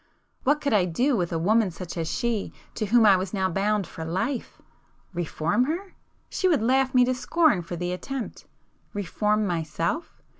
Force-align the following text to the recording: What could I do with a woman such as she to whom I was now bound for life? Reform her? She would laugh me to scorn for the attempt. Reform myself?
What 0.45 0.61
could 0.61 0.73
I 0.73 0.85
do 0.85 1.15
with 1.15 1.31
a 1.31 1.37
woman 1.37 1.69
such 1.69 1.95
as 1.95 2.07
she 2.09 2.51
to 2.73 2.87
whom 2.87 3.05
I 3.05 3.15
was 3.15 3.35
now 3.35 3.51
bound 3.51 3.85
for 3.85 4.03
life? 4.03 4.59
Reform 5.13 5.65
her? 5.65 5.93
She 6.27 6.47
would 6.47 6.63
laugh 6.63 6.95
me 6.95 7.05
to 7.05 7.13
scorn 7.13 7.61
for 7.61 7.75
the 7.75 7.91
attempt. 7.91 8.47
Reform 8.93 9.45
myself? 9.45 10.19